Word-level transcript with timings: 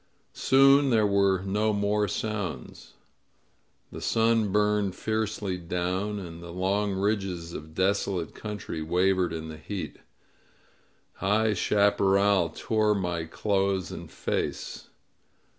Soon 0.33 0.89
there 0.89 1.05
were 1.05 1.43
no 1.43 1.73
more 1.73 2.07
sounds. 2.07 2.93
The 3.91 4.01
sun 4.01 4.51
burned 4.51 4.95
fiercely 4.95 5.59
down, 5.59 6.17
and 6.17 6.41
the 6.41 6.49
long 6.51 6.95
ridges 6.95 7.53
of 7.53 7.75
desolate 7.75 8.33
country 8.33 8.81
wavered 8.81 9.31
in 9.31 9.47
the 9.49 9.57
heat. 9.57 9.97
High 11.17 11.53
chaparral 11.53 12.49
tore 12.49 12.95
my 12.95 13.25
clothes 13.25 13.91
and 13.91 14.09
face. 14.09 14.87